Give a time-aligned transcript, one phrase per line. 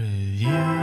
[0.00, 0.79] With you.